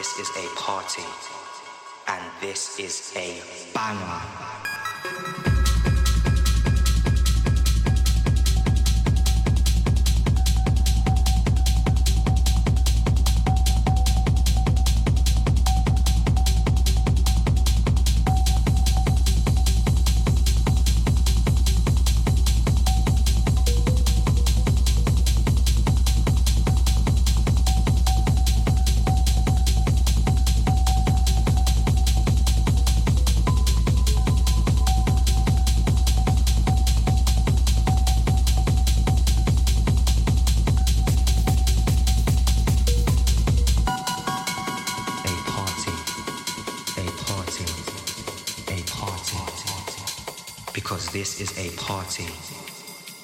[0.00, 1.04] this is a party,
[2.08, 3.42] and this is a
[3.74, 4.29] banger.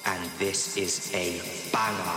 [0.07, 1.39] And this is a
[1.71, 2.16] banger.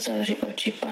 [0.00, 0.89] ça, j'ai pas,